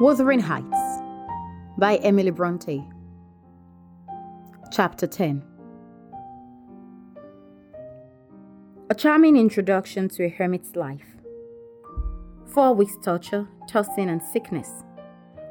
[0.00, 1.02] Wuthering Heights
[1.76, 2.88] by Emily Bronte.
[4.70, 5.42] Chapter 10
[8.90, 11.16] A charming introduction to a hermit's life.
[12.46, 14.70] Four weeks' torture, tossing, and sickness.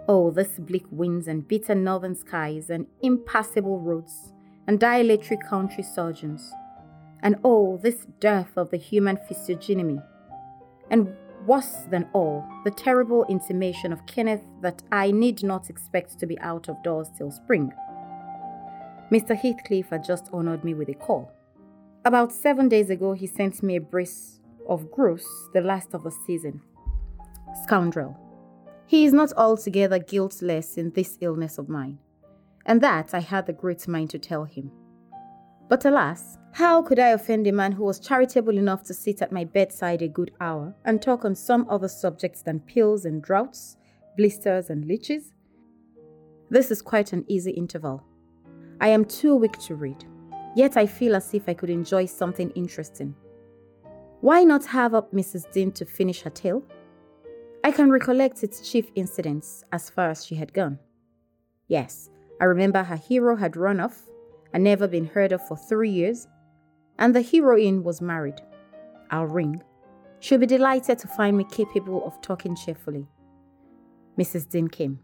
[0.08, 4.32] Oh, these bleak winds and bitter northern skies, and impassable roads,
[4.68, 6.52] and dilatory country surgeons.
[7.22, 10.00] And oh, this dearth of the human physiognomy.
[10.90, 11.16] And
[11.48, 16.40] Worse than all, the terrible intimation of Kenneth that I need not expect to be
[16.40, 17.74] out of doors till spring.
[19.12, 19.36] Mr.
[19.36, 21.32] Heathcliff had just honored me with a call.
[22.06, 26.12] About seven days ago, he sent me a brace of grouse, the last of the
[26.12, 26.62] season.
[27.64, 28.16] Scoundrel.
[28.86, 31.98] He is not altogether guiltless in this illness of mine,
[32.66, 34.72] and that I had the great mind to tell him.
[35.70, 39.32] But alas, how could I offend a man who was charitable enough to sit at
[39.32, 43.78] my bedside a good hour and talk on some other subjects than pills and droughts,
[44.18, 45.32] blisters and leeches?
[46.50, 48.04] This is quite an easy interval.
[48.82, 50.04] I am too weak to read,
[50.56, 53.16] yet I feel as if I could enjoy something interesting.
[54.20, 55.50] Why not have up Mrs.
[55.52, 56.64] Dean to finish her tale?
[57.64, 60.80] I can recollect its chief incidents as far as she had gone.
[61.68, 62.10] Yes,
[62.42, 64.02] I remember her hero had run off
[64.52, 66.28] and never been heard of for three years,
[66.98, 68.42] and the heroine was married.
[69.12, 69.62] I'll ring.
[70.20, 73.08] She'll be delighted to find me capable of talking cheerfully.
[74.18, 74.50] Mrs.
[74.50, 75.00] Dean came.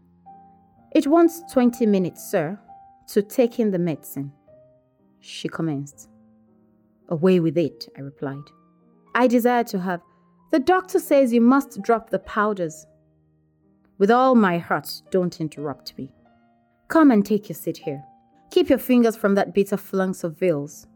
[0.92, 2.58] It wants 20 minutes, sir,
[3.08, 4.32] to take in the medicine.
[5.20, 6.08] She commenced.
[7.08, 8.44] Away with it, I replied.
[9.14, 10.00] I desire to have.
[10.50, 12.84] The doctor says you must drop the powders.
[13.96, 16.12] With all my heart, don't interrupt me.
[16.88, 18.02] Come and take your seat here.
[18.50, 20.86] Keep your fingers from that bit of flunks of veils.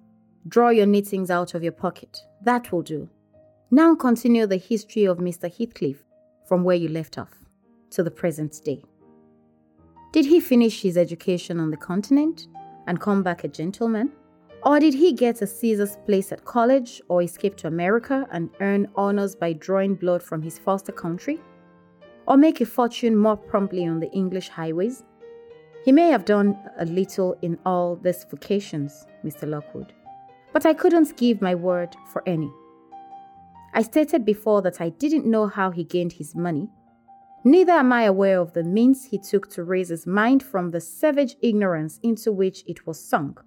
[0.49, 2.19] Draw your knittings out of your pocket.
[2.43, 3.11] That will do.
[3.71, 5.55] Now continue the history of Mr.
[5.55, 6.03] Heathcliff
[6.47, 7.35] from where you left off
[7.91, 8.83] to the present day.
[10.13, 12.49] Did he finish his education on the continent
[12.87, 14.13] and come back a gentleman?
[14.65, 18.89] Or did he get a sizar's place at college or escape to America and earn
[18.97, 21.39] honors by drawing blood from his foster country?
[22.27, 25.05] Or make a fortune more promptly on the English highways?
[25.85, 29.49] He may have done a little in all these vocations, Mr.
[29.49, 29.93] Lockwood,
[30.53, 32.51] but I couldn't give my word for any.
[33.75, 36.69] I stated before that I didn't know how he gained his money.
[37.45, 40.81] Neither am I aware of the means he took to raise his mind from the
[40.81, 43.41] savage ignorance into which it was sunk.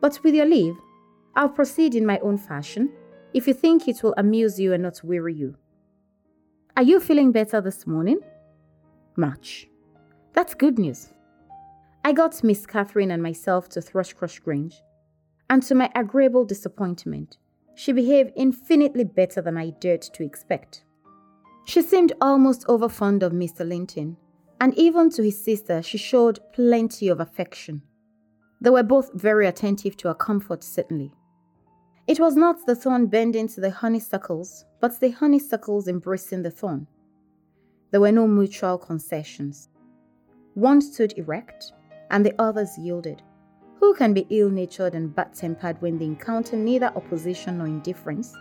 [0.00, 0.76] But with your leave,
[1.34, 2.90] I'll proceed in my own fashion,
[3.34, 5.56] if you think it will amuse you and not weary you.
[6.76, 8.20] Are you feeling better this morning?
[9.16, 9.68] Much.
[10.32, 11.10] That's good news.
[12.06, 14.80] I got Miss Catherine and myself to Thrushcross Grange,
[15.50, 17.36] and to my agreeable disappointment,
[17.74, 20.84] she behaved infinitely better than I dared to expect.
[21.64, 23.66] She seemed almost over fond of Mr.
[23.68, 24.16] Linton,
[24.60, 27.82] and even to his sister she showed plenty of affection.
[28.60, 31.10] They were both very attentive to her comfort, certainly.
[32.06, 36.86] It was not the thorn bending to the honeysuckles, but the honeysuckles embracing the thorn.
[37.90, 39.70] There were no mutual concessions.
[40.54, 41.72] One stood erect,
[42.10, 43.22] and the others yielded.
[43.80, 48.34] Who can be ill natured and bad tempered when they encounter neither opposition nor indifference?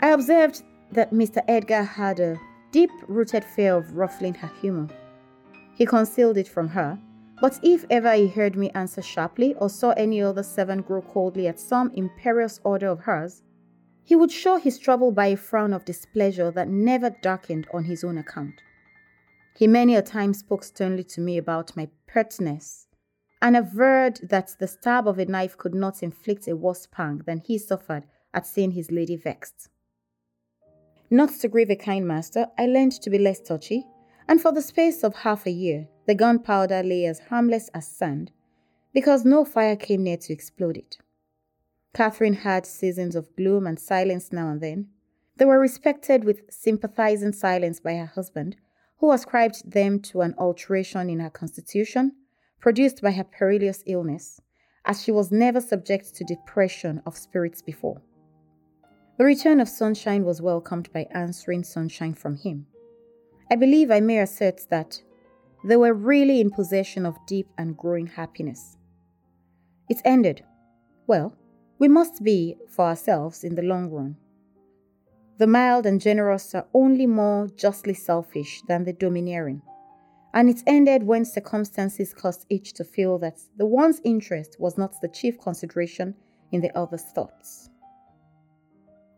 [0.00, 0.62] I observed
[0.92, 1.42] that Mr.
[1.46, 2.40] Edgar had a
[2.72, 4.88] deep rooted fear of ruffling her humor.
[5.74, 6.98] He concealed it from her,
[7.40, 11.48] but if ever he heard me answer sharply or saw any other servant grow coldly
[11.48, 13.42] at some imperious order of hers,
[14.04, 18.02] he would show his trouble by a frown of displeasure that never darkened on his
[18.04, 18.60] own account.
[19.60, 22.86] He many a time spoke sternly to me about my pertness,
[23.42, 27.40] and averred that the stab of a knife could not inflict a worse pang than
[27.40, 29.68] he suffered at seeing his lady vexed.
[31.10, 33.84] Not to grieve a kind master, I learned to be less touchy,
[34.26, 38.32] and for the space of half a year, the gunpowder lay as harmless as sand,
[38.94, 40.96] because no fire came near to explode it.
[41.92, 44.88] Catherine had seasons of gloom and silence now and then.
[45.36, 48.56] They were respected with sympathizing silence by her husband,
[49.00, 52.12] who ascribed them to an alteration in her constitution
[52.60, 54.40] produced by her perilous illness,
[54.84, 58.00] as she was never subject to depression of spirits before.
[59.16, 62.66] The return of sunshine was welcomed by answering sunshine from him.
[63.50, 65.02] I believe I may assert that
[65.64, 68.76] they were really in possession of deep and growing happiness.
[69.88, 70.44] It ended.
[71.06, 71.34] Well,
[71.78, 74.16] we must be for ourselves in the long run.
[75.40, 79.62] The mild and generous are only more justly selfish than the domineering,
[80.34, 85.00] and it ended when circumstances caused each to feel that the one's interest was not
[85.00, 86.14] the chief consideration
[86.52, 87.70] in the other's thoughts.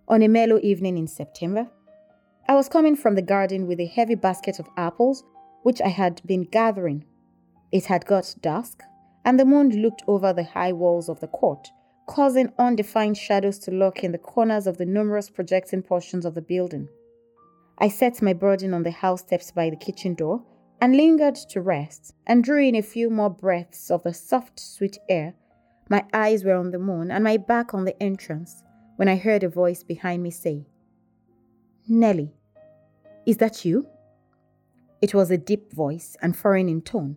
[0.06, 1.66] On a mellow evening in September,
[2.48, 5.24] I was coming from the garden with a heavy basket of apples
[5.64, 7.04] which I had been gathering.
[7.72, 8.84] It had got dusk,
[9.24, 11.72] and the moon looked over the high walls of the court,
[12.06, 16.42] causing undefined shadows to lurk in the corners of the numerous projecting portions of the
[16.42, 16.88] building.
[17.78, 20.42] I set my burden on the house steps by the kitchen door
[20.80, 24.98] and lingered to rest and drew in a few more breaths of the soft, sweet
[25.08, 25.34] air.
[25.88, 28.62] My eyes were on the moon and my back on the entrance
[28.96, 30.66] when I heard a voice behind me say,
[31.88, 32.34] Nellie,
[33.26, 33.86] is that you?
[35.00, 37.16] It was a deep voice and foreign in tone,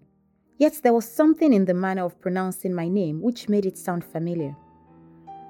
[0.57, 4.03] yet there was something in the manner of pronouncing my name which made it sound
[4.03, 4.55] familiar.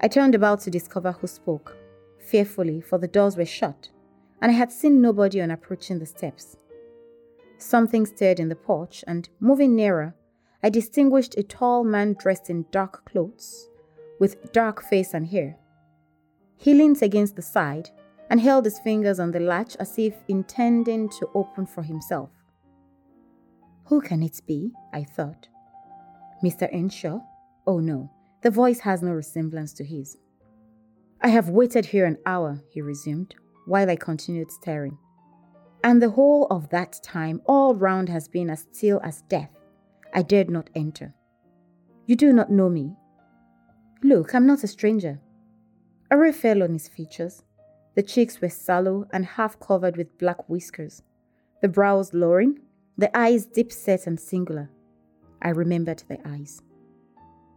[0.06, 1.76] I turned about to discover who spoke,
[2.20, 3.90] fearfully, for the doors were shut,
[4.40, 6.58] and I had seen nobody on approaching the steps.
[7.58, 10.14] Something stirred in the porch, and moving nearer,
[10.62, 13.68] I distinguished a tall man dressed in dark clothes,
[14.20, 15.58] with dark face and hair.
[16.56, 17.90] He leaned against the side
[18.30, 22.30] and held his fingers on the latch as if intending to open for himself.
[23.86, 24.72] Who can it be?
[24.94, 25.48] I thought.
[26.44, 26.72] Mr.
[26.72, 27.22] Earnshaw?
[27.66, 28.12] Oh no,
[28.46, 30.20] the voice has no resemblance to his.
[31.20, 33.34] I have waited here an hour, he resumed,
[33.66, 35.00] while I continued staring.
[35.84, 39.50] And the whole of that time, all round has been as still as death.
[40.14, 41.16] I dared not enter.
[42.06, 42.96] You do not know me.
[44.04, 45.20] Look, I'm not a stranger.
[46.12, 47.42] A ray fell on his features.
[47.96, 51.02] The cheeks were sallow and half covered with black whiskers,
[51.64, 52.60] the brows lowering,
[52.96, 54.70] the eyes deep set and singular.
[55.42, 56.62] I remembered the eyes.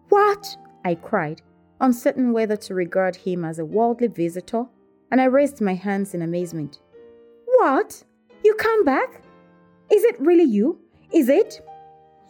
[0.08, 0.56] What?
[0.88, 1.42] I cried,
[1.82, 4.64] uncertain whether to regard him as a worldly visitor,
[5.10, 6.78] and I raised my hands in amazement.
[7.44, 8.02] What?
[8.42, 9.20] You come back?
[9.92, 10.80] Is it really you?
[11.12, 11.60] Is it?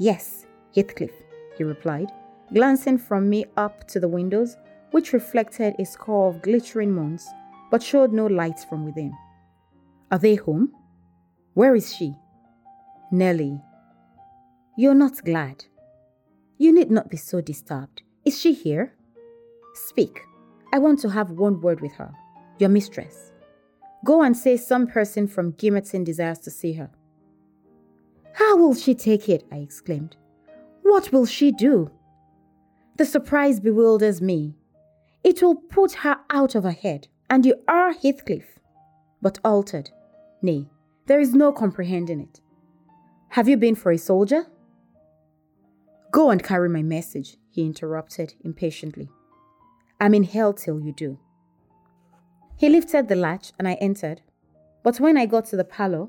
[0.00, 0.44] Yes,
[0.74, 1.12] Heathcliff,
[1.56, 2.10] he replied,
[2.52, 4.56] glancing from me up to the windows,
[4.90, 7.28] which reflected a score of glittering moons,
[7.70, 9.12] but showed no lights from within.
[10.10, 10.72] Are they home?
[11.54, 12.12] Where is she?
[13.12, 13.60] Nellie.
[14.76, 15.64] You're not glad.
[16.56, 18.02] You need not be so disturbed.
[18.28, 18.92] Is she here?
[19.72, 20.20] Speak.
[20.74, 22.12] I want to have one word with her,
[22.58, 23.32] your mistress.
[24.04, 26.90] Go and say some person from Gimmerton desires to see her.
[28.34, 29.46] How will she take it?
[29.50, 30.14] I exclaimed.
[30.82, 31.90] What will she do?
[32.98, 34.54] The surprise bewilders me.
[35.24, 38.58] It will put her out of her head, and you are Heathcliff.
[39.22, 39.88] But altered.
[40.42, 40.68] Nay,
[41.06, 42.42] there is no comprehending it.
[43.30, 44.44] Have you been for a soldier?
[46.10, 49.08] Go and carry my message, he interrupted impatiently.
[50.00, 51.18] I'm in hell till you do.
[52.56, 54.20] He lifted the latch and I entered.
[54.84, 56.06] But when I got to the parlor,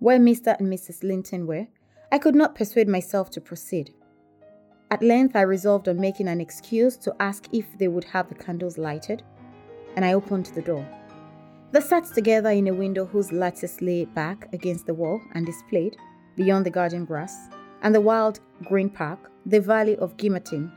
[0.00, 0.58] where Mr.
[0.58, 1.04] and Mrs.
[1.04, 1.68] Linton were,
[2.10, 3.94] I could not persuade myself to proceed.
[4.90, 8.34] At length, I resolved on making an excuse to ask if they would have the
[8.34, 9.22] candles lighted,
[9.94, 10.84] and I opened the door.
[11.70, 15.96] They sat together in a window whose lattice lay back against the wall and displayed,
[16.34, 17.36] beyond the garden grass
[17.82, 20.72] and the wild green park, the valley of Gimmerton,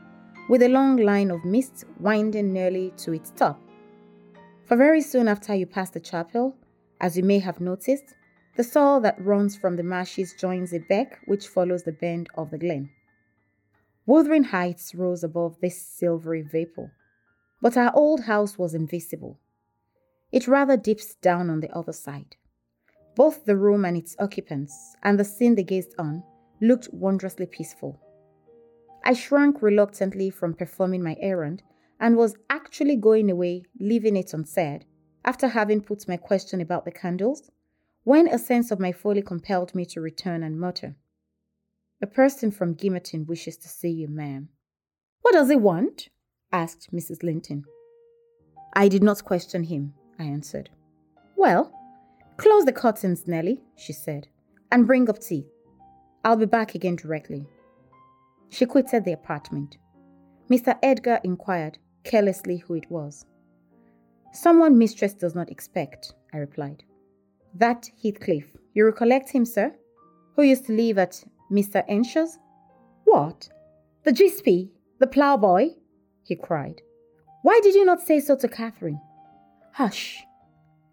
[0.48, 3.60] with a long line of mist winding nearly to its top.
[4.64, 6.56] For very soon after you pass the chapel,
[7.00, 8.14] as you may have noticed,
[8.56, 12.50] the soil that runs from the marshes joins a beck which follows the bend of
[12.50, 12.90] the glen.
[14.04, 16.92] Wuthering heights rose above this silvery vapor,
[17.60, 19.38] but our old house was invisible.
[20.32, 22.36] It rather dips down on the other side.
[23.14, 26.22] Both the room and its occupants, and the scene they gazed on,
[26.60, 28.00] looked wondrously peaceful.
[29.04, 31.62] I shrank reluctantly from performing my errand
[31.98, 34.84] and was actually going away, leaving it unsaid,
[35.24, 37.50] after having put my question about the candles,
[38.04, 40.96] when a sense of my folly compelled me to return and mutter,
[42.00, 44.48] A person from Gimmerton wishes to see you, ma'am.
[45.20, 46.08] What does he want?
[46.50, 47.22] asked Mrs.
[47.22, 47.64] Linton.
[48.74, 50.70] I did not question him, I answered.
[51.36, 51.72] Well,
[52.36, 54.26] close the curtains, Nellie, she said,
[54.72, 55.46] and bring up tea.
[56.24, 57.46] I'll be back again directly.
[58.52, 59.78] She quitted the apartment.
[60.50, 60.78] Mr.
[60.82, 63.24] Edgar inquired, carelessly who it was.
[64.34, 66.84] Someone mistress does not expect, I replied.
[67.54, 68.44] That Heathcliff.
[68.74, 69.74] You recollect him, sir?
[70.36, 71.82] Who used to live at Mr.
[71.88, 72.38] Earnshaw's?
[73.04, 73.48] What?
[74.04, 74.68] The GSP?
[74.98, 75.70] The ploughboy?
[76.22, 76.82] he cried.
[77.40, 79.00] Why did you not say so to Catherine?
[79.72, 80.22] Hush!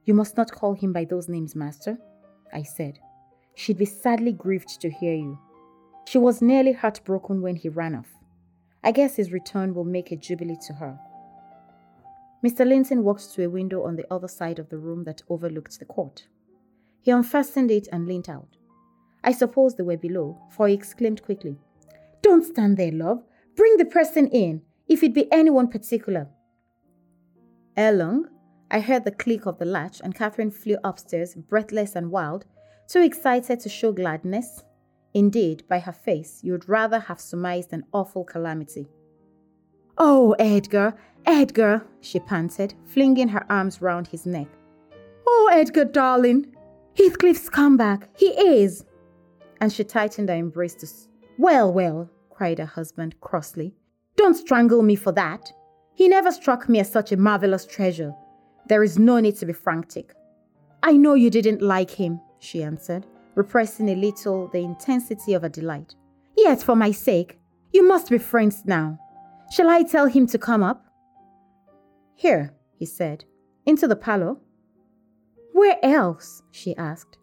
[0.06, 1.98] You must not call him by those names, master,
[2.54, 3.00] I said.
[3.56, 5.38] She'd be sadly grieved to hear you.
[6.10, 8.18] She was nearly heartbroken when he ran off.
[8.84, 10.98] I guess his return will make a jubilee to her.
[12.44, 12.66] Mr.
[12.66, 15.86] Linton walked to a window on the other side of the room that overlooked the
[15.86, 16.26] court.
[17.00, 18.58] He unfastened it and leaned out.
[19.24, 21.58] I suppose they were below, for he exclaimed quickly,
[22.24, 23.24] Don't stand there, love.
[23.56, 26.28] Bring the person in, if it be anyone particular.
[27.78, 28.30] Ere long,
[28.72, 32.46] I heard the click of the latch, and Catherine flew upstairs, breathless and wild,
[32.88, 34.64] too excited to show gladness.
[35.14, 38.88] Indeed, by her face, you would rather have surmised an awful calamity.
[39.98, 44.48] Oh, Edgar, Edgar, she panted, flinging her arms round his neck.
[45.28, 46.56] Oh, Edgar, darling,
[46.96, 48.10] Heathcliff's come back.
[48.18, 48.86] He is.
[49.62, 50.88] And she tightened her embrace to.
[51.38, 53.74] Well, well, cried her husband crossly.
[54.16, 55.52] Don't strangle me for that.
[55.94, 58.14] He never struck me as such a marvelous treasure.
[58.68, 60.14] There is no need to be frantic.
[60.84, 63.06] I know you didn't like him, she answered,
[63.40, 65.96] repressing a little the intensity of her delight.
[66.36, 67.40] Yet, for my sake,
[67.72, 69.00] you must be friends now.
[69.50, 70.86] Shall I tell him to come up?
[72.16, 73.24] Here, he said.
[73.66, 74.36] Into the parlor?
[75.54, 76.44] Where else?
[76.52, 77.18] she asked.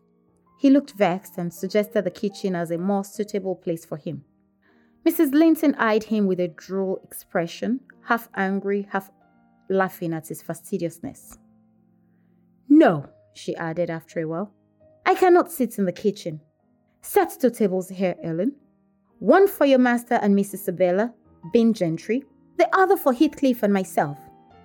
[0.58, 4.25] He looked vexed and suggested the kitchen as a more suitable place for him.
[5.06, 5.35] Mrs.
[5.35, 9.11] Linton eyed him with a droll expression, half angry, half
[9.68, 11.37] laughing at his fastidiousness.
[12.70, 14.54] No, she added after a while.
[15.06, 16.40] I cannot sit in the kitchen.
[17.00, 18.56] Set two tables here, Ellen.
[19.20, 21.14] One for your master and Miss Isabella,
[21.52, 22.25] being gentry,
[22.58, 24.18] the other for Heathcliff and myself,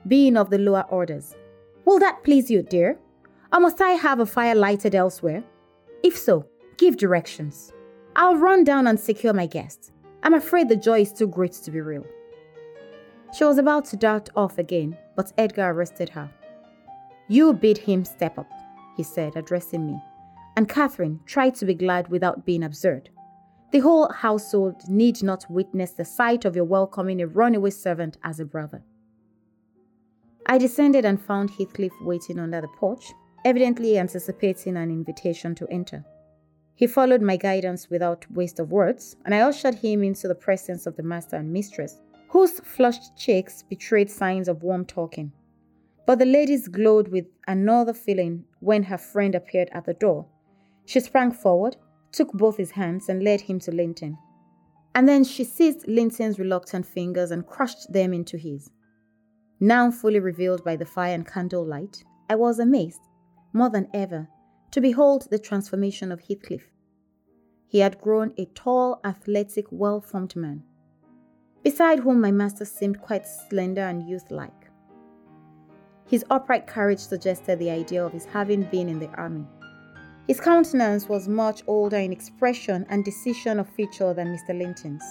[0.08, 1.36] being of the lower orders.
[1.86, 2.98] Will that please you, dear?
[3.54, 5.44] Or must I have a fire lighted elsewhere?
[6.04, 7.72] If so, give directions.
[8.16, 9.92] I'll run down and secure my guest.
[10.24, 12.06] I'm afraid the joy is too great to be real.
[13.38, 16.32] She was about to dart off again, but Edgar arrested her.
[17.28, 18.50] You bid him step up,
[18.98, 20.02] he said, addressing me.
[20.56, 23.10] And Catherine tried to be glad without being absurd.
[23.72, 28.40] The whole household need not witness the sight of your welcoming a runaway servant as
[28.40, 28.84] a brother.
[30.46, 33.14] I descended and found Heathcliff waiting under the porch,
[33.46, 36.04] evidently anticipating an invitation to enter.
[36.76, 40.86] He followed my guidance without waste of words, and I ushered him into the presence
[40.86, 45.32] of the master and mistress, whose flushed cheeks betrayed signs of warm talking.
[46.06, 50.26] But the ladies glowed with another feeling when her friend appeared at the door.
[50.92, 51.78] She sprang forward,
[52.12, 54.18] took both his hands, and led him to Linton.
[54.94, 58.70] And then she seized Linton's reluctant fingers and crushed them into his.
[59.58, 63.00] Now fully revealed by the fire and candle light, I was amazed,
[63.54, 64.28] more than ever,
[64.72, 66.74] to behold the transformation of Heathcliff.
[67.70, 70.62] He had grown a tall, athletic, well formed man,
[71.64, 74.70] beside whom my master seemed quite slender and youth like.
[76.06, 79.48] His upright carriage suggested the idea of his having been in the army.
[80.32, 84.58] His countenance was much older in expression and decision of feature than Mr.
[84.58, 85.04] Linton's.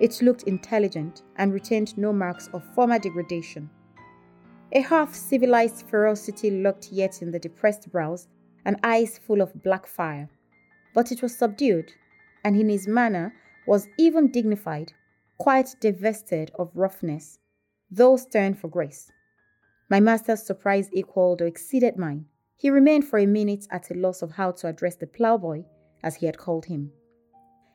[0.00, 3.70] It looked intelligent and retained no marks of former degradation.
[4.72, 8.26] A half civilized ferocity lurked yet in the depressed brows
[8.64, 10.28] and eyes full of black fire.
[10.94, 11.92] But it was subdued,
[12.42, 13.32] and in his manner
[13.68, 14.92] was even dignified,
[15.38, 17.38] quite divested of roughness,
[17.88, 19.12] though stern for grace.
[19.88, 22.26] My master's surprise equaled or exceeded mine.
[22.56, 25.64] He remained for a minute at a loss of how to address the ploughboy,
[26.02, 26.92] as he had called him.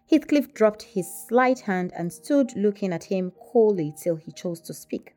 [0.10, 4.74] Heathcliff dropped his slight hand and stood looking at him coolly till he chose to
[4.74, 5.16] speak.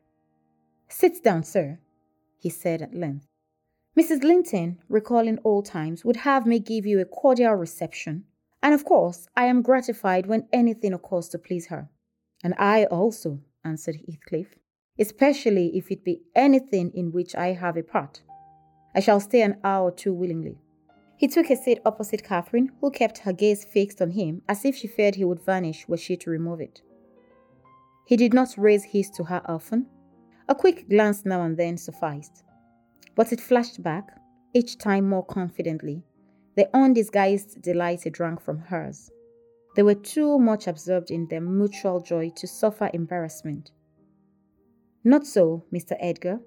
[0.87, 1.79] Sit down, sir,
[2.37, 3.27] he said at length.
[3.97, 4.23] Mrs.
[4.23, 8.25] Linton, recalling old times, would have me give you a cordial reception,
[8.61, 11.89] and of course I am gratified when anything occurs to please her.
[12.43, 14.55] And I also, answered Heathcliff,
[14.99, 18.21] especially if it be anything in which I have a part.
[18.95, 20.57] I shall stay an hour or two willingly.
[21.17, 24.75] He took a seat opposite Catherine, who kept her gaze fixed on him as if
[24.75, 26.81] she feared he would vanish were she to remove it.
[28.05, 29.87] He did not raise his to her often.
[30.49, 32.43] A quick glance now and then sufficed.
[33.15, 34.17] But it flashed back,
[34.53, 36.03] each time more confidently,
[36.55, 39.09] the undisguised delight he drank from hers.
[39.75, 43.71] They were too much absorbed in their mutual joy to suffer embarrassment.
[45.03, 45.95] Not so, Mr.
[45.99, 46.39] Edgar.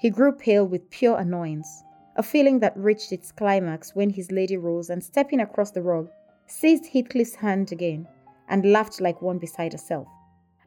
[0.00, 1.82] He grew pale with pure annoyance,
[2.16, 6.08] a feeling that reached its climax when his lady rose and, stepping across the rug,
[6.46, 8.06] seized Heathcliff's hand again
[8.48, 10.06] and laughed like one beside herself.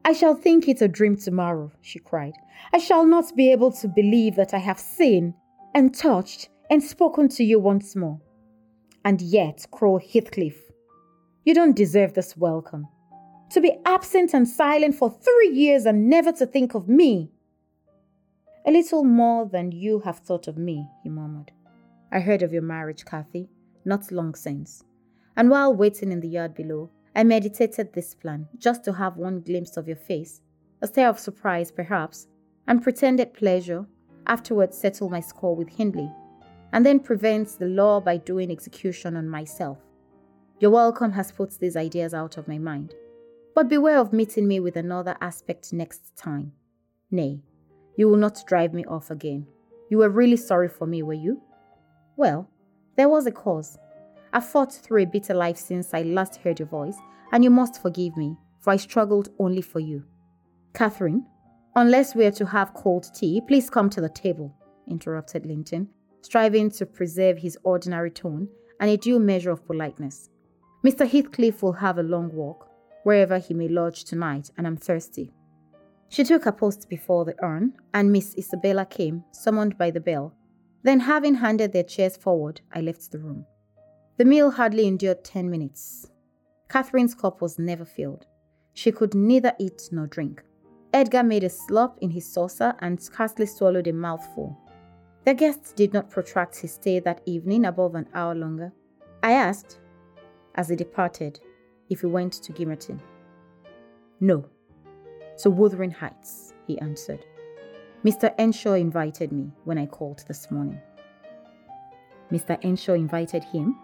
[0.04, 2.34] I shall think it a dream tomorrow, she cried.
[2.74, 5.34] I shall not be able to believe that I have seen
[5.74, 8.20] and touched and spoken to you once more.
[9.06, 10.60] And yet, cruel Heathcliff,
[11.46, 12.88] you don't deserve this welcome.
[13.52, 17.32] To be absent and silent for three years and never to think of me.
[18.64, 21.52] A little more than you have thought of me, he murmured.
[22.12, 23.50] I heard of your marriage, Cathy,
[23.86, 24.84] not long since.
[25.36, 29.42] And while waiting in the yard below, I meditated this plan, just to have one
[29.42, 30.42] glimpse of your face,
[30.82, 32.28] a stare of surprise, perhaps,
[32.68, 33.86] and pretended pleasure,
[34.28, 36.12] afterwards settle my score with Hindley,
[36.72, 39.80] and then prevent the law by doing execution on myself.
[40.60, 42.94] Your welcome has put these ideas out of my mind.
[43.56, 46.54] But beware of meeting me with another aspect next time.
[47.10, 47.42] Nay,
[47.98, 49.46] you will not drive me off again.
[49.90, 51.42] You were really sorry for me, were you?
[52.16, 52.50] Well,
[52.96, 53.78] there was a cause.
[54.34, 56.98] I've fought through a bitter life since I last heard your voice,
[57.32, 60.06] and you must forgive me, for I struggled only for you.
[60.74, 61.26] Catherine,
[61.76, 64.56] unless we are to have cold tea, please come to the table,
[64.88, 65.90] interrupted Linton,
[66.22, 68.48] striving to preserve his ordinary tone
[68.80, 70.30] and a due measure of politeness.
[70.86, 71.08] Mr.
[71.08, 72.70] Heathcliff will have a long walk,
[73.04, 75.34] wherever he may lodge tonight, and I'm thirsty.
[76.12, 80.34] She took her post before the urn, and Miss Isabella came, summoned by the bell.
[80.84, 83.46] Then, having handed their chairs forward, I left the room.
[84.18, 86.12] The meal hardly endured ten minutes.
[86.68, 88.26] Catherine's cup was never filled.
[88.74, 90.44] She could neither eat nor drink.
[90.94, 94.58] Edgar made a slop in his saucer and scarcely swallowed a mouthful.
[95.24, 98.74] The guest did not protract his stay that evening above an hour longer.
[99.24, 99.80] I asked,
[100.56, 101.40] as he departed,
[101.90, 103.00] if he went to Gimmerton.
[104.20, 104.46] No,
[105.42, 107.26] to Wuthering Heights, he answered.
[108.06, 108.34] Mr.
[108.40, 110.80] Earnshaw invited me when I called this morning.
[112.32, 112.58] Mr.
[112.64, 113.78] Earnshaw invited him,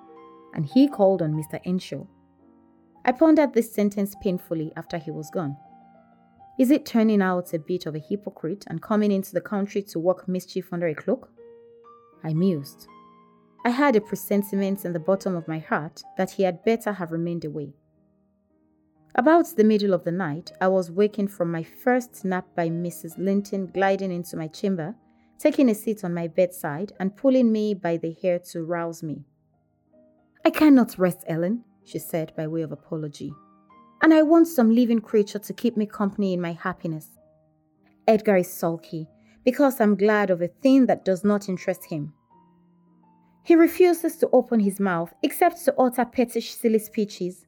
[0.53, 1.59] and he called on Mr.
[1.65, 2.05] Earnshaw.
[3.05, 5.57] I pondered this sentence painfully after he was gone.
[6.59, 9.99] Is it turning out a bit of a hypocrite and coming into the country to
[9.99, 11.29] work mischief under a cloak?
[12.23, 12.87] I mused.
[13.63, 17.11] I had a presentiment in the bottom of my heart that he had better have
[17.11, 17.73] remained away.
[19.17, 23.17] About the middle of the night, I was wakened from my first nap by Mrs.
[23.17, 24.95] Linton gliding into my chamber,
[25.39, 29.25] taking a seat on my bedside, and pulling me by the hair to rouse me.
[30.45, 33.33] I cannot rest, Ellen, she said by way of apology
[34.01, 37.09] and I want some living creature to keep me company in my happiness.
[38.07, 39.07] Edgar is sulky
[39.43, 42.13] because I'm glad of a thing that does not interest him.
[43.43, 47.46] He refuses to open his mouth except to utter pettish, silly speeches,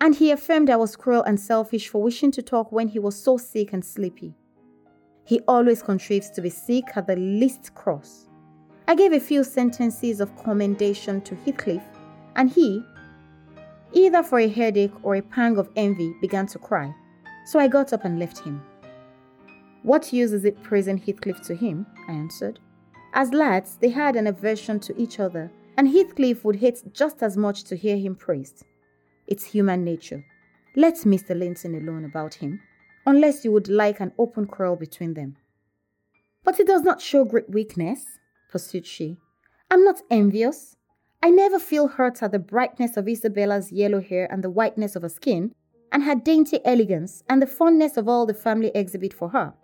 [0.00, 3.22] and he affirmed I was cruel and selfish for wishing to talk when he was
[3.22, 4.34] so sick and sleepy.
[5.24, 8.26] He always contrives to be sick at the least cross.
[8.88, 11.82] I gave a few sentences of commendation to Heathcliff,
[12.34, 12.82] and he,
[13.92, 16.92] either for a headache or a pang of envy, began to cry.
[17.46, 18.62] So I got up and left him.
[19.82, 21.86] What use is it praising Heathcliff to him?
[22.08, 22.58] I answered.
[23.12, 27.36] As lads, they had an aversion to each other, and Heathcliff would hate just as
[27.36, 28.64] much to hear him praised.
[29.30, 30.24] It's human nature.
[30.74, 31.38] Let Mr.
[31.38, 32.60] Linton alone about him,
[33.06, 35.36] unless you would like an open quarrel between them.
[36.44, 38.18] But it does not show great weakness,
[38.50, 39.18] pursued she.
[39.70, 40.76] I'm not envious.
[41.22, 45.02] I never feel hurt at the brightness of Isabella's yellow hair and the whiteness of
[45.02, 45.54] her skin,
[45.92, 49.54] and her dainty elegance and the fondness of all the family exhibit for her.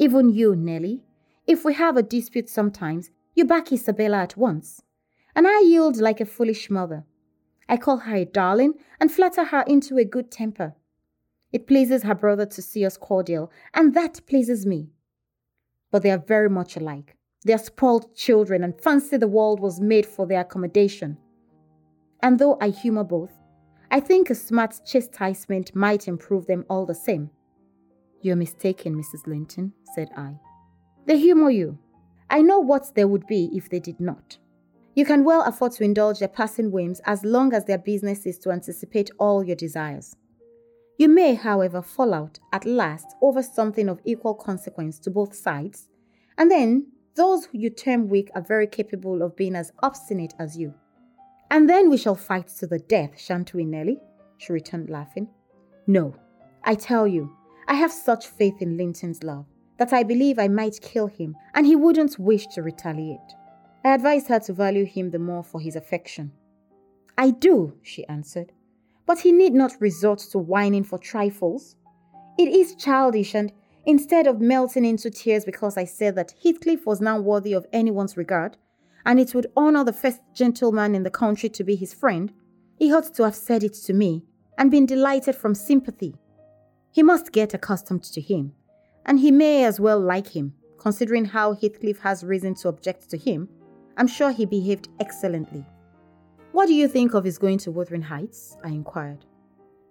[0.00, 1.02] Even you, Nellie,
[1.46, 4.82] if we have a dispute sometimes, you back Isabella at once.
[5.34, 7.04] And I yield like a foolish mother.
[7.68, 10.74] I call her a darling and flatter her into a good temper.
[11.52, 14.90] It pleases her brother to see us cordial, and that pleases me.
[15.90, 17.16] But they are very much alike.
[17.44, 21.18] They are spoiled children and fancy the world was made for their accommodation.
[22.22, 23.32] And though I humor both,
[23.90, 27.30] I think a smart chastisement might improve them all the same.
[28.22, 29.26] You're mistaken, Mrs.
[29.26, 30.38] Linton, said I.
[31.04, 31.78] They humor you.
[32.30, 34.38] I know what there would be if they did not.
[34.94, 38.38] You can well afford to indulge their passing whims as long as their business is
[38.40, 40.14] to anticipate all your desires.
[40.98, 45.88] You may, however, fall out at last over something of equal consequence to both sides,
[46.36, 50.74] and then those you term weak are very capable of being as obstinate as you.
[51.50, 53.98] And then we shall fight to the death, shan't we, Nelly?
[54.38, 55.28] She returned, laughing.
[55.86, 56.14] No,
[56.64, 57.34] I tell you,
[57.68, 59.46] I have such faith in Linton's love
[59.78, 63.18] that I believe I might kill him and he wouldn't wish to retaliate.
[63.84, 66.32] I advised her to value him the more for his affection.
[67.18, 68.52] I do, she answered,
[69.06, 71.76] but he need not resort to whining for trifles.
[72.38, 73.52] It is childish and
[73.84, 78.16] Instead of melting into tears because I said that Heathcliff was now worthy of anyone's
[78.16, 78.56] regard,
[79.04, 82.32] and it would honor the first gentleman in the country to be his friend,
[82.76, 84.24] he ought to have said it to me
[84.56, 86.14] and been delighted from sympathy.
[86.92, 88.52] He must get accustomed to him,
[89.04, 93.16] and he may as well like him, considering how Heathcliff has reason to object to
[93.16, 93.48] him.
[93.96, 95.64] I'm sure he behaved excellently.
[96.52, 98.56] What do you think of his going to Wuthering Heights?
[98.64, 99.24] I inquired.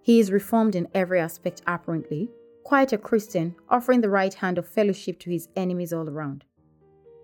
[0.02, 2.30] He is reformed in every aspect, apparently,
[2.64, 6.44] quite a Christian, offering the right hand of fellowship to his enemies all around.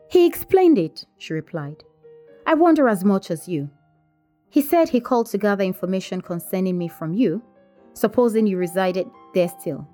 [0.10, 1.84] He explained it, she replied.
[2.46, 3.70] I wonder as much as you.
[4.50, 7.42] He said he called to gather information concerning me from you,
[7.94, 9.88] supposing you resided there still.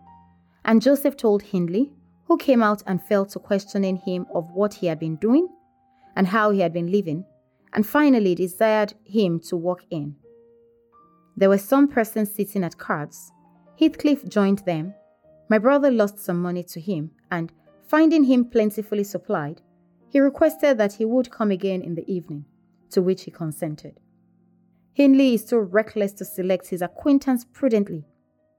[0.65, 1.91] And Joseph told Hindley,
[2.26, 5.50] who came out and fell to questioning him of what he had been doing
[6.15, 7.26] and how he had been living,
[7.73, 10.15] and finally desired him to walk in.
[11.36, 13.32] There were some persons sitting at cards.
[13.80, 14.93] Heathcliff joined them.
[15.49, 17.52] My brother lost some money to him, and,
[17.88, 19.62] finding him plentifully supplied,
[20.10, 22.45] he requested that he would come again in the evening,
[22.91, 23.99] to which he consented.
[24.93, 28.06] Hindley is too reckless to select his acquaintance prudently.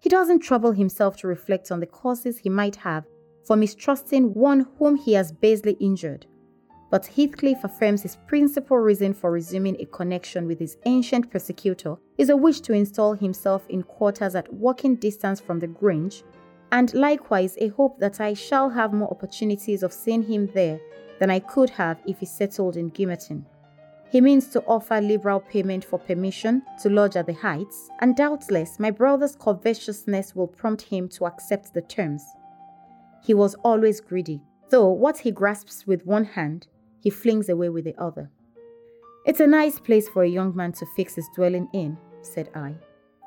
[0.00, 3.04] He doesn't trouble himself to reflect on the causes he might have
[3.46, 6.26] for mistrusting one whom he has basely injured.
[6.94, 12.28] But Heathcliff affirms his principal reason for resuming a connection with his ancient persecutor is
[12.28, 16.22] a wish to install himself in quarters at walking distance from the Grange,
[16.70, 20.78] and likewise a hope that I shall have more opportunities of seeing him there
[21.18, 23.44] than I could have if he settled in Gimmerton.
[24.12, 28.78] He means to offer liberal payment for permission to lodge at the Heights, and doubtless
[28.78, 32.24] my brother's covetousness will prompt him to accept the terms.
[33.20, 36.68] He was always greedy, though what he grasps with one hand,
[37.04, 38.30] he flings away with the other.
[39.26, 42.74] It's a nice place for a young man to fix his dwelling in, said I.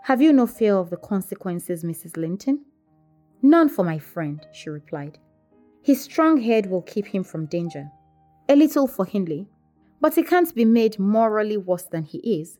[0.03, 2.17] Have you no fear of the consequences, Mrs.
[2.17, 2.65] Linton?
[3.43, 5.19] None for my friend, she replied.
[5.83, 7.91] His strong head will keep him from danger.
[8.49, 9.47] A little for Hindley,
[10.01, 12.57] but he can't be made morally worse than he is,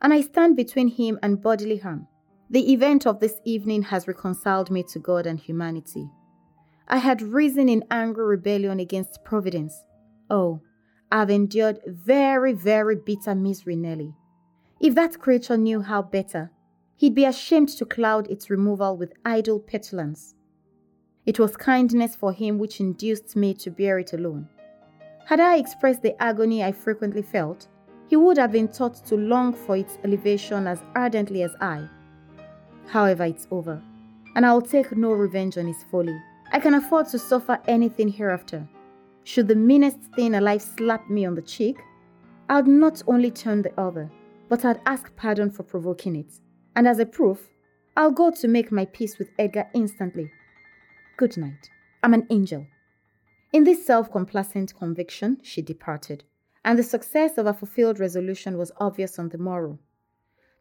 [0.00, 2.06] and I stand between him and bodily harm.
[2.48, 6.08] The event of this evening has reconciled me to God and humanity.
[6.86, 9.74] I had risen in angry rebellion against Providence.
[10.30, 10.60] Oh,
[11.10, 14.14] I've endured very, very bitter misery, Nelly.
[14.80, 16.52] If that creature knew how better,
[16.96, 20.34] he'd be ashamed to cloud its removal with idle petulance.
[21.26, 24.48] It was kindness for him which induced me to bear it alone.
[25.26, 27.66] Had I expressed the agony I frequently felt,
[28.08, 31.88] he would have been taught to long for its elevation as ardently as I.
[32.86, 33.82] However, it's over,
[34.34, 36.18] and I'll take no revenge on his folly.
[36.52, 38.66] I can afford to suffer anything hereafter.
[39.24, 41.78] Should the meanest thing alive slap me on the cheek,
[42.48, 44.10] I'd not only turn the other,
[44.48, 46.40] but I'd ask pardon for provoking it.
[46.74, 47.50] And as a proof,
[47.96, 50.30] I'll go to make my peace with Edgar instantly.
[51.16, 51.68] Good night.
[52.02, 52.66] I'm an angel.
[53.52, 56.24] In this self complacent conviction, she departed,
[56.64, 59.78] and the success of her fulfilled resolution was obvious on the morrow.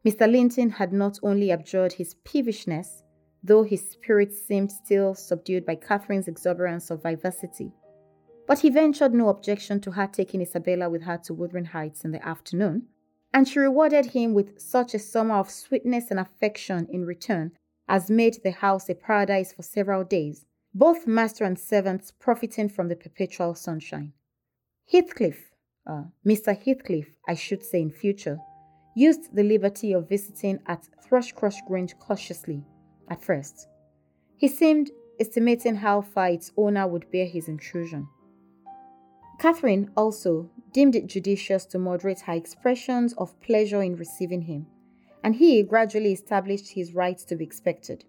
[0.06, 0.32] Mr.
[0.32, 3.04] Linton had not only abjured his peevishness,
[3.44, 7.72] though his spirit seemed still subdued by Catherine's exuberance of vivacity,
[8.50, 12.10] but he ventured no objection to her taking Isabella with her to Wuthering Heights in
[12.10, 12.88] the afternoon,
[13.32, 17.52] and she rewarded him with such a summer of sweetness and affection in return
[17.88, 22.88] as made the house a paradise for several days, both master and servants profiting from
[22.88, 24.14] the perpetual sunshine.
[24.92, 25.52] Heathcliff,
[25.86, 26.58] uh, Mr.
[26.58, 28.40] Heathcliff, I should say in future,
[28.96, 32.66] used the liberty of visiting at Thrushcross Grange cautiously
[33.12, 33.68] at first.
[34.38, 38.08] He seemed estimating how far its owner would bear his intrusion.
[39.40, 44.68] Catherine also deemed it judicious to moderate her expressions of pleasure in receiving him,
[45.24, 48.04] and he gradually established his rights to be expected.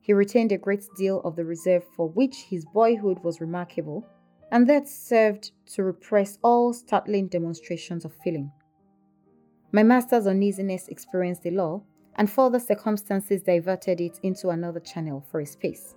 [0.00, 4.04] He retained a great deal of the reserve for which his boyhood was remarkable,
[4.50, 8.50] and that served to repress all startling demonstrations of feeling.
[9.70, 11.82] My master's uneasiness experienced a law,
[12.16, 15.94] and further circumstances diverted it into another channel for a space.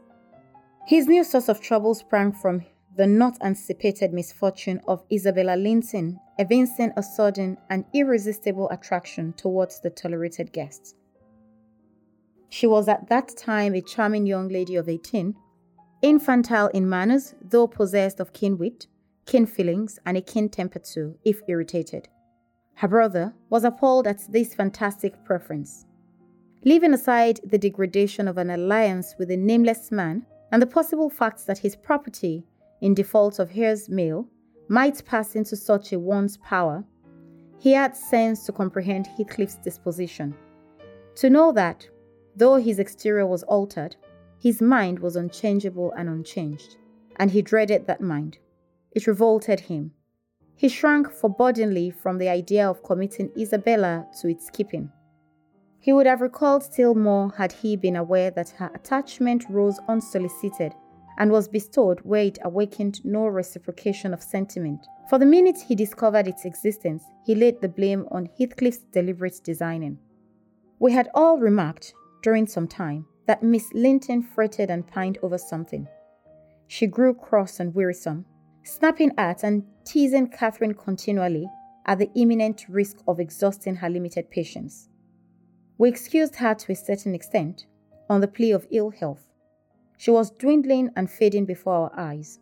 [0.86, 2.60] His new source of trouble sprang from
[2.96, 9.90] the not anticipated misfortune of Isabella Linton evincing a sudden and irresistible attraction towards the
[9.90, 10.96] tolerated guest.
[12.50, 15.36] She was at that time a charming young lady of 18,
[16.04, 18.86] infantile in manners, though possessed of keen wit,
[19.26, 22.10] keen feelings, and a keen temper too, if irritated.
[22.76, 25.86] Her brother was appalled at this fantastic preference.
[26.64, 31.46] Leaving aside the degradation of an alliance with a nameless man and the possible facts
[31.46, 32.46] that his property,
[32.82, 34.28] in default of heirs male,
[34.68, 36.84] might pass into such a one's power,
[37.60, 40.36] he had sense to comprehend Heathcliff's disposition.
[41.16, 41.88] To know that,
[42.36, 43.96] Though his exterior was altered,
[44.40, 46.78] his mind was unchangeable and unchanged,
[47.18, 48.40] and he dreaded that mind.
[48.92, 49.92] It revolted him.
[50.56, 54.92] He shrank forebodingly from the idea of committing Isabella to its keeping.
[55.80, 60.74] He would have recalled still more had he been aware that her attachment rose unsolicited
[61.18, 64.86] and was bestowed where it awakened no reciprocation of sentiment.
[65.10, 70.00] For the minute he discovered its existence, he laid the blame on Heathcliff's deliberate designing.
[70.80, 75.88] We had all remarked during some time that Miss Linton fretted and pined over something.
[76.68, 78.26] She grew cross and wearisome,
[78.64, 81.48] snapping at and teasing Catherine continually
[81.86, 84.90] at the imminent risk of exhausting her limited patience.
[85.78, 87.66] We excused her to a certain extent
[88.10, 89.28] on the plea of ill health.
[90.04, 92.42] She was dwindling and fading before our eyes.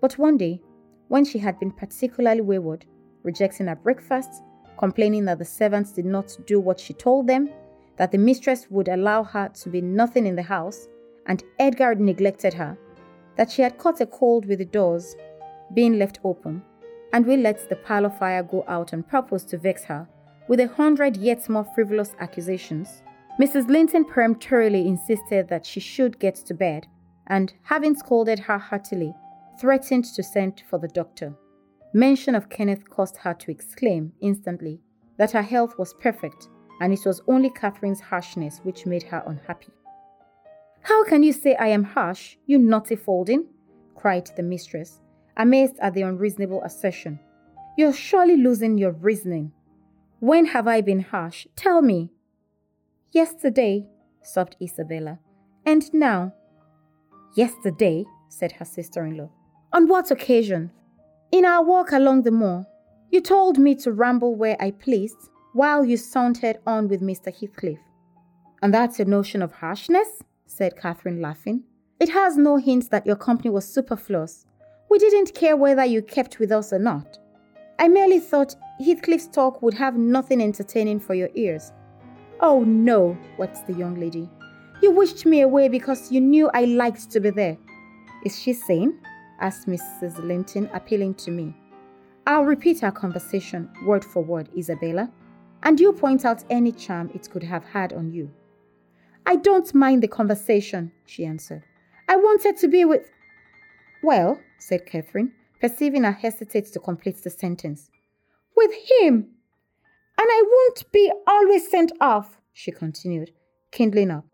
[0.00, 0.60] But one day,
[1.06, 2.84] when she had been particularly wayward,
[3.22, 4.42] rejecting her breakfast,
[4.76, 7.48] complaining that the servants did not do what she told them,
[7.96, 10.88] that the mistress would allow her to be nothing in the house,
[11.26, 12.76] and Edgar neglected her,
[13.36, 15.14] that she had caught a cold with the doors
[15.74, 16.60] being left open,
[17.12, 20.08] and we let the parlor fire go out on purpose to vex her
[20.48, 23.04] with a hundred yet more frivolous accusations.
[23.40, 23.68] Mrs.
[23.68, 26.88] Linton peremptorily insisted that she should get to bed,
[27.26, 29.14] and, having scolded her heartily,
[29.60, 31.34] threatened to send for the doctor.
[31.92, 34.80] Mention of Kenneth caused her to exclaim instantly
[35.16, 36.48] that her health was perfect
[36.80, 39.72] and it was only Catherine's harshness which made her unhappy.
[40.82, 43.46] How can you say I am harsh, you naughty Faulding?
[43.94, 45.00] cried the mistress,
[45.36, 47.18] amazed at the unreasonable assertion.
[47.76, 49.52] You're surely losing your reasoning.
[50.20, 51.46] When have I been harsh?
[51.56, 52.10] Tell me.
[53.10, 53.86] Yesterday,
[54.22, 55.18] sobbed Isabella.
[55.64, 56.34] And now?
[57.36, 59.28] Yesterday, said her sister in law.
[59.74, 60.70] On what occasion?
[61.32, 62.66] In our walk along the moor.
[63.10, 67.26] You told me to ramble where I pleased while you sauntered on with Mr.
[67.26, 67.78] Heathcliff.
[68.62, 70.08] And that's your notion of harshness?
[70.46, 71.64] said Catherine, laughing.
[72.00, 74.46] It has no hint that your company was superfluous.
[74.90, 77.18] We didn't care whether you kept with us or not.
[77.78, 81.70] I merely thought Heathcliff's talk would have nothing entertaining for your ears.
[82.40, 84.30] Oh no, wept the young lady.
[84.82, 87.56] You wished me away because you knew I liked to be there.
[88.24, 88.98] Is she sane?
[89.40, 90.22] asked Mrs.
[90.24, 91.54] Linton, appealing to me.
[92.26, 95.10] I'll repeat our conversation word for word, Isabella,
[95.62, 98.30] and you point out any charm it could have had on you.
[99.24, 101.62] I don't mind the conversation, she answered.
[102.08, 103.10] I wanted to be with.
[104.02, 107.90] Well, said Catherine, perceiving I hesitated to complete the sentence.
[108.56, 109.30] With him!
[110.18, 113.32] And I won't be always sent off, she continued,
[113.70, 114.24] kindling up.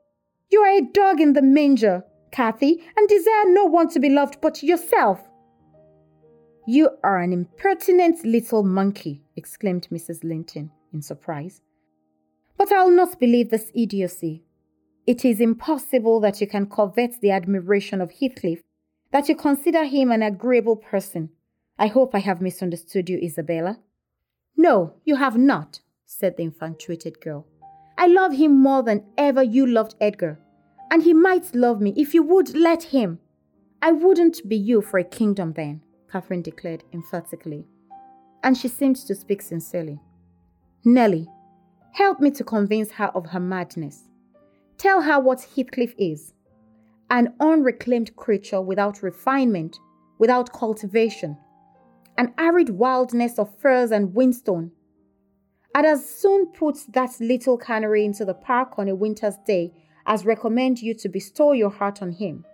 [0.53, 4.39] You are a dog in the manger, Cathy, and desire no one to be loved
[4.43, 5.19] but yourself.
[6.67, 10.23] You are an impertinent little monkey, exclaimed Mrs.
[10.23, 11.63] Linton in surprise.
[12.59, 14.45] But I'll not believe this idiocy.
[15.07, 18.61] It is impossible that you can covet the admiration of Heathcliff,
[19.11, 21.31] that you consider him an agreeable person.
[21.79, 23.79] I hope I have misunderstood you, Isabella.
[24.55, 27.47] No, you have not, said the infatuated girl.
[27.97, 30.39] I love him more than ever you loved Edgar,
[30.93, 33.19] and he might love me if you would let him.
[33.81, 35.81] I wouldn't be you for a kingdom then.
[36.13, 37.65] Catherine declared emphatically.
[38.45, 39.99] And she seemed to speak sincerely.
[40.85, 41.29] Nellie,
[41.95, 44.11] help me to convince her of her madness.
[44.77, 46.35] Tell her what Heathcliff is
[47.11, 49.79] an unreclaimed creature without refinement,
[50.19, 51.39] without cultivation,
[52.19, 54.71] an arid wildness of firs and whinstone.
[55.75, 59.73] I'd as soon put that little canary into the park on a winter's day
[60.07, 62.45] as recommend you to bestow your heart on him.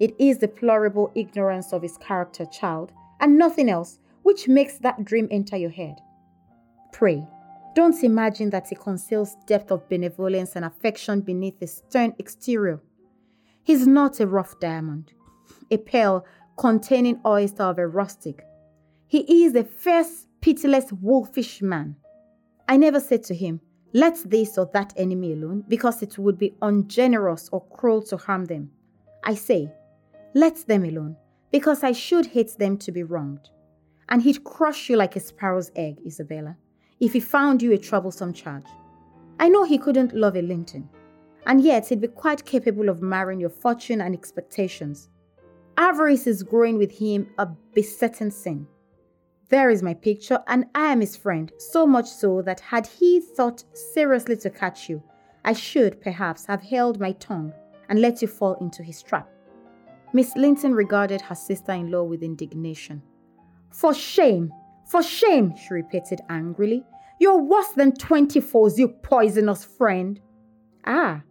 [0.00, 5.04] It is the deplorable ignorance of his character, child, and nothing else, which makes that
[5.04, 5.96] dream enter your head.
[6.92, 7.26] Pray,
[7.74, 12.80] don't imagine that he conceals depth of benevolence and affection beneath his stern exterior.
[13.62, 15.12] He's not a rough diamond,
[15.70, 16.24] a pearl
[16.56, 18.44] containing oyster of a rustic.
[19.06, 21.96] He is the fierce, pitiless, wolfish man.
[22.68, 23.60] I never said to him,
[23.96, 28.44] Let this or that enemy alone, because it would be ungenerous or cruel to harm
[28.44, 28.70] them.
[29.22, 29.72] I say,
[30.34, 31.16] let them alone,
[31.52, 33.50] because I should hate them to be wronged.
[34.08, 36.56] And he'd crush you like a sparrow's egg, Isabella,
[36.98, 38.66] if he found you a troublesome charge.
[39.38, 40.88] I know he couldn't love a Linton,
[41.46, 45.08] and yet he'd be quite capable of marrying your fortune and expectations.
[45.76, 48.66] Avarice is growing with him a besetting sin.
[49.50, 53.20] There is my picture, and I am his friend, so much so that had he
[53.20, 55.02] thought seriously to catch you,
[55.44, 57.52] I should perhaps have held my tongue
[57.88, 59.28] and let you fall into his trap.
[60.14, 63.02] Miss Linton regarded her sister in law with indignation.
[63.70, 64.52] For shame!
[64.86, 65.54] For shame!
[65.56, 66.84] she repeated angrily.
[67.20, 70.20] You're worse than twenty foes, you poisonous friend.
[70.86, 71.22] Ah,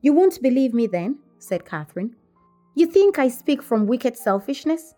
[0.00, 2.16] you won't believe me then, said Catherine.
[2.74, 4.94] You think I speak from wicked selfishness?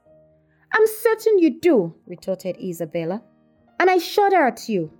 [0.72, 3.22] I'm certain you do, retorted Isabella.
[3.78, 4.90] And I shudder at you.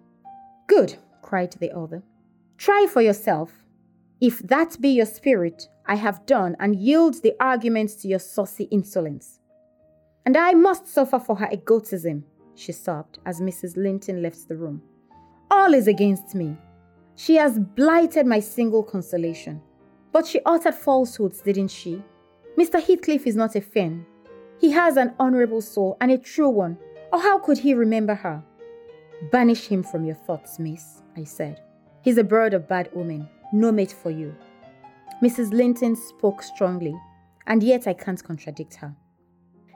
[0.67, 2.03] Good, cried the other.
[2.59, 3.53] Try for yourself.
[4.21, 8.65] If that be your spirit, I have done and yield the arguments to your saucy
[8.65, 9.41] insolence.
[10.25, 13.77] And I must suffer for her egotism, she sobbed as Mrs.
[13.77, 14.83] Linton left the room.
[15.51, 16.57] All is against me.
[17.17, 19.61] She has blighted my single consolation.
[20.13, 22.03] But she uttered falsehoods, didn't she?
[22.59, 22.83] Mr.
[22.83, 24.05] Heathcliff is not a fiend.
[24.63, 26.79] He has an honorable soul and a true one,
[27.13, 28.45] or how could he remember her?
[29.33, 31.61] Banish him from your thoughts, miss, I said.
[32.01, 34.37] He's a bird of bad omen no mate for you.
[35.21, 35.53] Mrs.
[35.53, 36.95] Linton spoke strongly,
[37.49, 38.95] and yet I can't contradict her.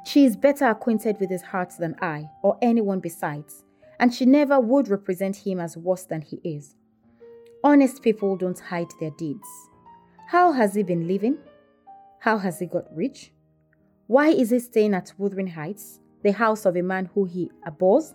[0.04, 3.64] She is better acquainted with his heart than I, or anyone besides,
[3.98, 6.76] and she never would represent him as worse than he is.
[7.64, 9.48] Honest people don't hide their deeds.
[10.28, 11.38] How has he been living?
[12.20, 13.32] How has he got rich?
[14.06, 18.14] Why is he staying at Wuthering Heights, the house of a man who he abhors?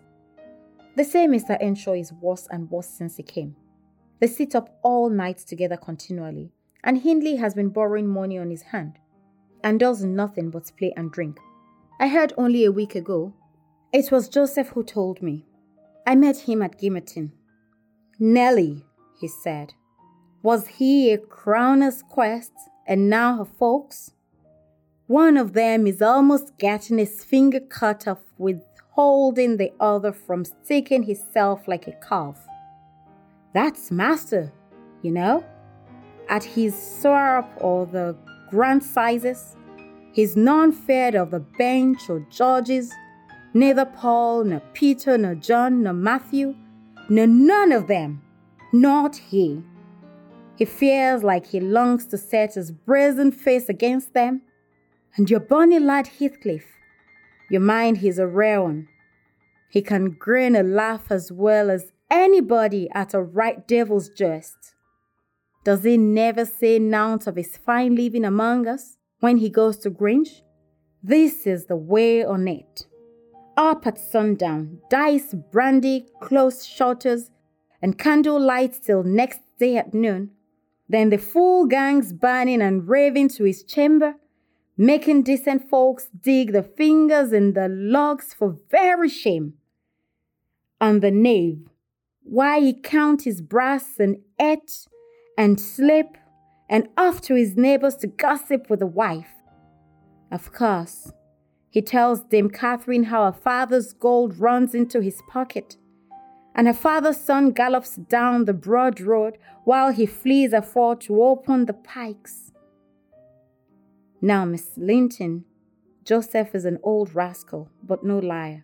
[0.96, 1.58] They say Mr.
[1.62, 3.56] Earnshaw is worse and worse since he came.
[4.20, 6.52] They sit up all night together continually,
[6.84, 9.00] and Hindley has been borrowing money on his hand
[9.64, 11.40] and does nothing but play and drink.
[12.00, 13.34] I heard only a week ago.
[13.92, 15.46] It was Joseph who told me.
[16.08, 17.32] I met him at Gimmerton.
[18.20, 18.86] Nellie,
[19.20, 19.74] he said,
[20.44, 22.52] was he a crowner's quest
[22.88, 24.12] and now her folks?
[25.12, 30.46] One of them is almost getting his finger cut off with holding the other from
[30.46, 32.38] sticking himself like a calf.
[33.54, 34.54] That's master,
[35.02, 35.44] you know?
[36.30, 38.16] At his syrup or the
[38.50, 39.58] grand sizes,
[40.14, 42.94] he's none feared of the bench or judges,
[43.54, 46.56] neither Paul, nor Peter, nor John, nor Matthew,
[47.10, 48.22] nor none of them,
[48.72, 49.62] not he.
[50.56, 54.44] He fears like he longs to set his brazen face against them.
[55.18, 56.66] And your bonny lad Heathcliff,
[57.50, 58.88] your mind he's a rare one.
[59.70, 64.76] He can grin and laugh as well as anybody at a right devil's jest.
[65.64, 69.90] Does he never say nought of his fine living among us when he goes to
[69.90, 70.44] Grange?
[71.04, 72.86] This is the way on it.
[73.58, 77.32] Up at sundown, dice, brandy, close shutters,
[77.82, 80.32] and candle light till next day at noon.
[80.90, 84.16] Then the full gang's burning and raving to his chamber,
[84.78, 89.54] making decent folks dig the fingers in the logs for very shame.
[90.80, 91.68] And the knave,
[92.24, 94.88] why he count his brass and eat
[95.38, 96.18] and sleep
[96.70, 99.34] and off to his neighbors to gossip with the wife.
[100.32, 101.12] Of course,
[101.70, 105.78] he tells Dame Catherine how her father's gold runs into his pocket,
[106.56, 111.66] and her father's son gallops down the broad road while he flees afore to open
[111.66, 112.51] the pikes.
[114.24, 115.46] Now, Miss Linton,
[116.06, 118.64] Joseph is an old rascal, but no liar.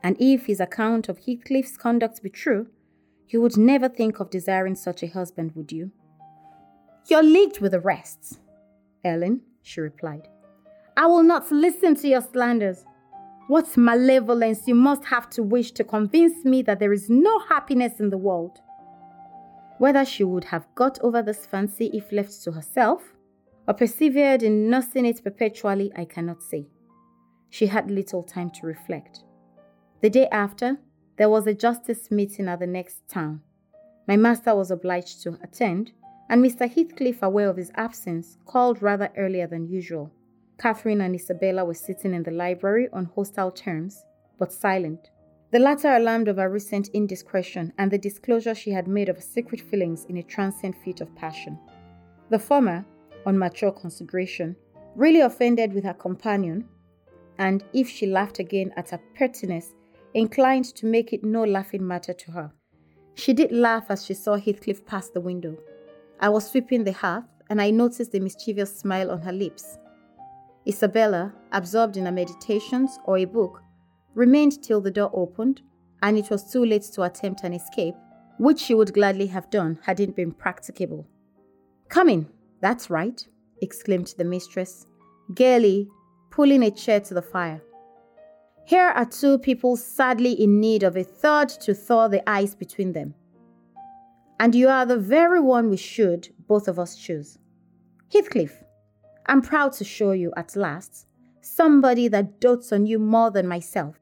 [0.00, 2.68] And if his account of Heathcliff's conduct be true,
[3.28, 5.90] you would never think of desiring such a husband, would you?
[7.08, 8.38] You're leagued with the rest,
[9.04, 10.28] Ellen, she replied.
[10.96, 12.84] I will not listen to your slanders.
[13.48, 17.98] What malevolence you must have to wish to convince me that there is no happiness
[17.98, 18.60] in the world.
[19.78, 23.11] Whether she would have got over this fancy if left to herself,
[23.66, 26.66] or persevered in nursing it perpetually, I cannot say.
[27.50, 29.24] She had little time to reflect.
[30.00, 30.78] The day after,
[31.16, 33.42] there was a justice meeting at the next town.
[34.08, 35.92] My master was obliged to attend,
[36.28, 36.68] and Mr.
[36.68, 40.10] Heathcliff, aware of his absence, called rather earlier than usual.
[40.58, 44.04] Catherine and Isabella were sitting in the library on hostile terms,
[44.38, 45.10] but silent.
[45.50, 49.22] The latter alarmed of her recent indiscretion and the disclosure she had made of her
[49.22, 51.58] secret feelings in a transient fit of passion.
[52.30, 52.84] The former,
[53.26, 54.56] on mature consideration,
[54.94, 56.68] really offended with her companion,
[57.38, 59.74] and if she laughed again at her pettiness,
[60.14, 62.52] inclined to make it no laughing matter to her.
[63.14, 65.56] She did laugh as she saw Heathcliff pass the window.
[66.20, 69.78] I was sweeping the hearth, and I noticed the mischievous smile on her lips.
[70.66, 73.62] Isabella, absorbed in her meditations or a book,
[74.14, 75.62] remained till the door opened,
[76.02, 77.94] and it was too late to attempt an escape,
[78.38, 81.06] which she would gladly have done had it been practicable.
[81.88, 82.28] Come in,
[82.62, 83.22] that's right,
[83.60, 84.86] exclaimed the mistress,
[85.34, 85.88] gaily,
[86.30, 87.60] pulling a chair to the fire.
[88.64, 92.92] Here are two people sadly in need of a third to thaw the ice between
[92.92, 93.14] them.
[94.38, 97.38] And you are the very one we should, both of us, choose.
[98.12, 98.62] Heathcliff,
[99.26, 101.08] I'm proud to show you at last
[101.40, 103.96] somebody that dotes on you more than myself.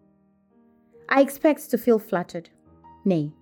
[1.08, 2.50] I expect to feel flattered.
[3.04, 3.32] Nay,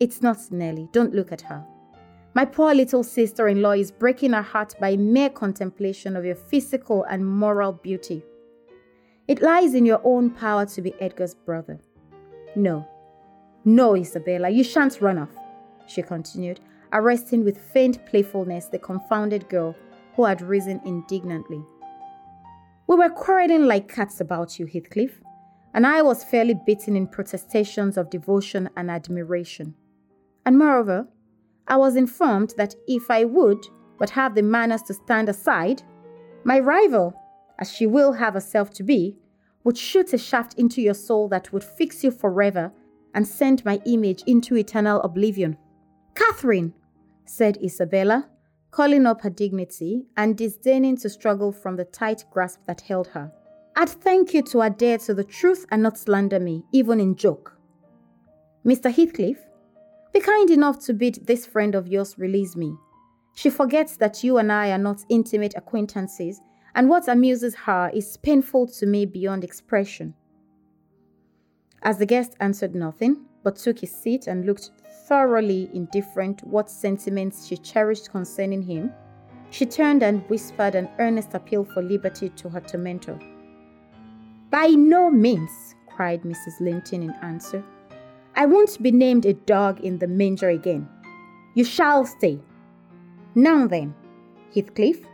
[0.00, 0.88] it's not Nellie.
[0.92, 1.64] Don't look at her.
[2.34, 6.34] My poor little sister in law is breaking her heart by mere contemplation of your
[6.34, 8.24] physical and moral beauty.
[9.28, 11.78] It lies in your own power to be Edgar's brother.
[12.56, 12.88] No,
[13.64, 15.36] no, Isabella, you shan't run off,
[15.86, 16.60] she continued,
[16.92, 19.76] arresting with faint playfulness the confounded girl
[20.16, 21.62] who had risen indignantly.
[22.86, 25.20] We were quarreling like cats about you, Heathcliff,
[25.74, 29.74] and I was fairly beaten in protestations of devotion and admiration.
[30.44, 31.08] And moreover,
[31.68, 33.66] I was informed that if I would
[33.98, 35.82] but have the manners to stand aside,
[36.44, 37.14] my rival,
[37.58, 39.16] as she will have herself to be,
[39.64, 42.72] would shoot a shaft into your soul that would fix you forever
[43.14, 45.56] and send my image into eternal oblivion.
[46.14, 46.74] Catherine,
[47.24, 48.28] said Isabella,
[48.70, 53.30] calling up her dignity and disdaining to struggle from the tight grasp that held her.
[53.76, 57.56] I'd thank you to adhere to the truth and not slander me, even in joke.
[58.66, 58.92] Mr.
[58.92, 59.38] Heathcliff,
[60.12, 62.76] Be kind enough to bid this friend of yours release me.
[63.34, 66.40] She forgets that you and I are not intimate acquaintances,
[66.74, 70.14] and what amuses her is painful to me beyond expression.
[71.82, 74.70] As the guest answered nothing, but took his seat and looked
[75.08, 78.92] thoroughly indifferent what sentiments she cherished concerning him,
[79.50, 83.18] she turned and whispered an earnest appeal for liberty to her tormentor.
[84.50, 86.60] By no means, cried Mrs.
[86.60, 87.64] Linton in answer.
[88.34, 90.88] I won't be named a dog in the manger again.
[91.54, 92.40] You shall stay.
[93.34, 93.94] Now then,
[94.54, 95.04] Heathcliff,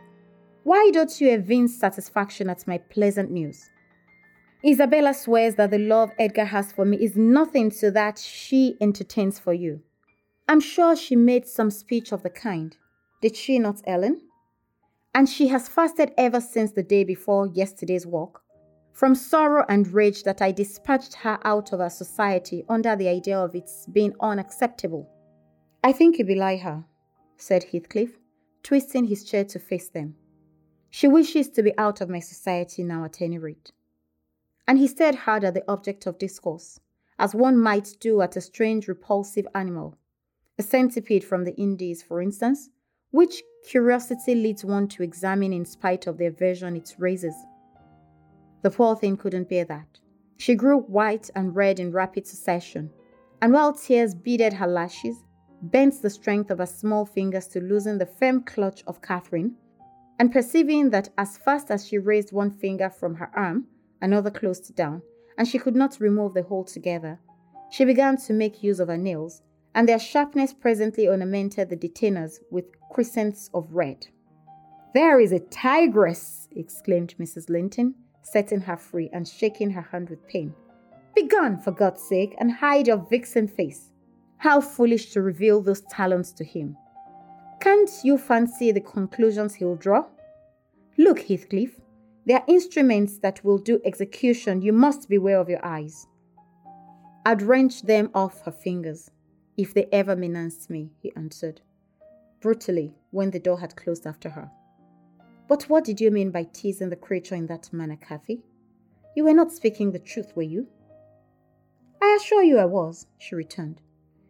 [0.62, 3.70] why don't you evince satisfaction at my pleasant news?
[4.64, 9.38] Isabella swears that the love Edgar has for me is nothing to that she entertains
[9.38, 9.80] for you.
[10.48, 12.76] I'm sure she made some speech of the kind.
[13.20, 14.22] Did she not, Ellen?
[15.14, 18.42] And she has fasted ever since the day before yesterday's walk.
[18.98, 23.38] From sorrow and rage that I dispatched her out of our society under the idea
[23.38, 25.08] of its being unacceptable.
[25.84, 26.84] I think you belie her,
[27.36, 28.18] said Heathcliff,
[28.62, 30.16] twisting his chair to face them.
[30.90, 33.72] She wishes to be out of my society now at any rate
[34.68, 36.78] and he stared hard at the object of discourse,
[37.18, 39.96] as one might do at a strange, repulsive animal.
[40.58, 42.68] A centipede from the Indies, for instance,
[43.10, 47.34] which curiosity leads one to examine in spite of the aversion it raises.
[48.62, 49.98] The poor thing couldn't bear that.
[50.36, 52.90] She grew white and red in rapid succession,
[53.40, 55.24] and while tears beaded her lashes,
[55.62, 59.56] bent the strength of her small fingers to loosen the firm clutch of Catherine,
[60.18, 63.66] and perceiving that as fast as she raised one finger from her arm,
[64.00, 65.02] another closed down,
[65.36, 67.18] and she could not remove the whole together.
[67.70, 69.42] She began to make use of her nails,
[69.74, 74.06] and their sharpness presently ornamented the detainers with crescents of red.
[74.94, 76.48] There is a tigress!
[76.56, 77.48] exclaimed Mrs.
[77.50, 77.94] Linton,
[78.32, 80.54] setting her free and shaking her hand with pain.
[81.14, 83.92] Begone, for God's sake, and hide your vixen face.
[84.38, 86.76] How foolish to reveal those talents to him.
[87.60, 90.06] Can't you fancy the conclusions he'll draw?
[90.96, 91.80] Look, Heathcliff,
[92.26, 94.62] they are instruments that will do execution.
[94.62, 96.06] You must beware of your eyes.
[97.26, 99.10] I'd wrench them off her fingers
[99.58, 101.60] if they ever menaced me, he answered,
[102.40, 104.50] brutally, when the door had closed after her.
[105.48, 108.42] But what did you mean by teasing the creature in that manner, Cathy?
[109.16, 110.68] You were not speaking the truth, were you?
[112.02, 113.80] I assure you I was, she returned.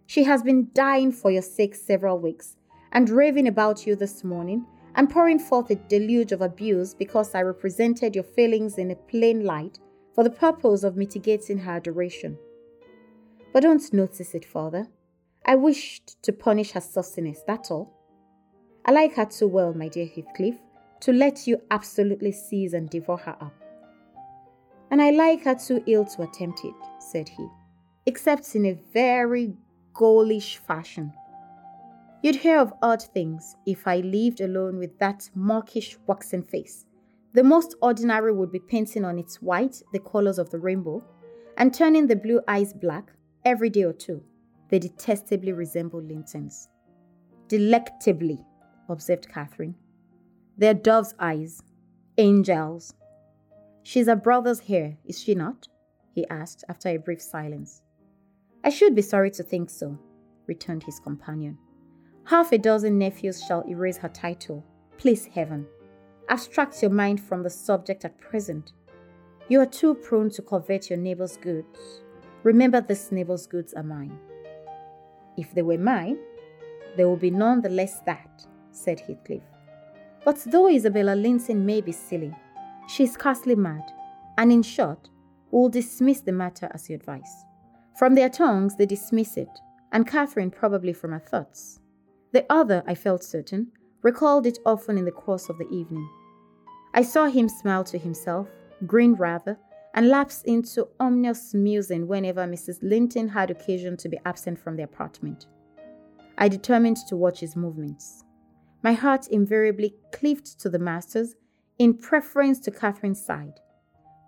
[0.06, 2.56] She has been dying for your sake several weeks,
[2.92, 4.64] and raving about you this morning,
[4.94, 9.44] and pouring forth a deluge of abuse because I represented your failings in a plain
[9.44, 9.78] light
[10.14, 12.38] for the purpose of mitigating her adoration.
[13.52, 14.86] But don't notice it Father.
[15.44, 17.92] I wished to punish her sauciness, that's all.
[18.84, 20.56] I like her too well, my dear Heathcliff,
[21.00, 23.54] to let you absolutely seize and devour her up.
[24.90, 27.46] And I like her too ill to attempt it, said he,
[28.06, 29.54] except in a very
[29.92, 31.12] ghoulish fashion.
[32.22, 36.86] You'd hear of odd things if I lived alone with that mawkish waxen face.
[37.34, 41.04] The most ordinary would be painting on its white the colors of the rainbow
[41.56, 43.12] and turning the blue eyes black
[43.44, 44.22] every day or two.
[44.68, 46.68] They detestably resemble Linton's.
[47.48, 48.38] Delectably,
[48.88, 49.74] observed Catherine.
[50.58, 51.62] They're dove's eyes,
[52.16, 52.92] angels.
[53.84, 55.68] She's a brother's heir, is she not?
[56.12, 57.80] he asked after a brief silence.
[58.64, 59.96] I should be sorry to think so,
[60.48, 61.58] returned his companion.
[62.24, 64.64] Half a dozen nephews shall erase her title.
[64.96, 65.64] Please, heaven,
[66.28, 68.72] abstract your mind from the subject at present.
[69.46, 72.02] You are too prone to covet your neighbor's goods.
[72.42, 74.18] Remember, this neighbor's goods are mine.
[75.36, 76.18] If they were mine,
[76.96, 79.44] there would be none the less that, said Heathcliff.
[80.24, 82.34] But though Isabella Linton may be silly,
[82.88, 83.82] she is scarcely mad,
[84.36, 85.08] and in short,
[85.50, 87.44] will dismiss the matter as you advise.
[87.98, 89.48] From their tongues, they dismiss it,
[89.92, 91.80] and Catherine probably from her thoughts.
[92.32, 96.08] The other, I felt certain, recalled it often in the course of the evening.
[96.94, 98.48] I saw him smile to himself,
[98.86, 99.58] grin rather,
[99.94, 102.78] and lapse into ominous musing whenever Mrs.
[102.82, 105.46] Linton had occasion to be absent from the apartment.
[106.36, 108.24] I determined to watch his movements.
[108.82, 111.34] My heart invariably cleaved to the master's
[111.78, 113.60] in preference to Catherine's side.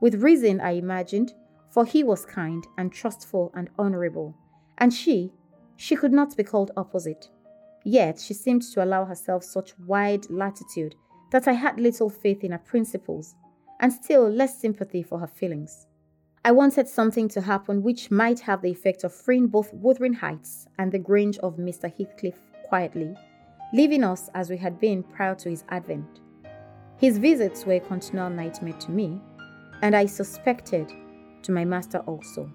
[0.01, 1.35] With reason, I imagined,
[1.69, 4.35] for he was kind and trustful and honorable,
[4.79, 5.33] and she,
[5.77, 7.29] she could not be called opposite.
[7.85, 10.95] Yet she seemed to allow herself such wide latitude
[11.31, 13.35] that I had little faith in her principles
[13.79, 15.87] and still less sympathy for her feelings.
[16.45, 20.67] I wanted something to happen which might have the effect of freeing both Wuthering Heights
[20.79, 21.93] and the Grange of Mr.
[21.95, 22.39] Heathcliff
[22.69, 23.15] quietly,
[23.73, 26.21] leaving us as we had been prior to his advent.
[26.97, 29.21] His visits were a continual nightmare to me,
[29.83, 30.93] and I suspected
[31.43, 32.51] to my master also.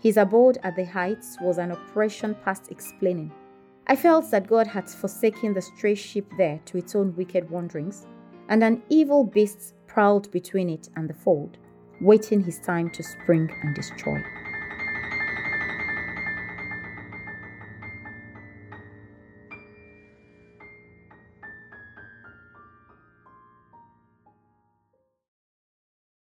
[0.00, 3.30] His abode at the heights was an oppression past explaining.
[3.86, 8.06] I felt that God had forsaken the stray sheep there to its own wicked wanderings,
[8.48, 11.58] and an evil beast prowled between it and the fold,
[12.00, 14.22] waiting his time to spring and destroy.